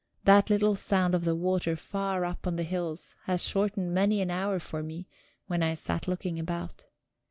That 0.23 0.49
little 0.49 0.73
sound 0.73 1.13
of 1.13 1.25
the 1.25 1.35
water 1.35 1.75
far 1.75 2.25
up 2.25 2.47
on 2.47 2.55
the 2.55 2.63
hills 2.63 3.13
has 3.25 3.43
shortened 3.45 3.93
many 3.93 4.19
an 4.19 4.31
hour 4.31 4.59
for 4.59 4.81
me 4.81 5.07
when 5.45 5.61
I 5.61 5.75
sat 5.75 6.07
looking 6.07 6.39
about. 6.39 6.85